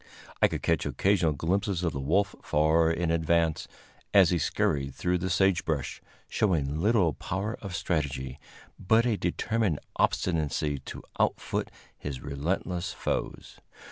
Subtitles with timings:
[0.41, 3.67] I could catch occasional glimpses of the wolf far in advance,
[4.15, 8.39] as he scurried through the sagebrush, showing little power of strategy,
[8.79, 13.59] but a determined obstinacy to outfoot his relentless foes.